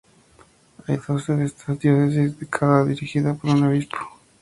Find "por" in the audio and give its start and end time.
3.35-3.51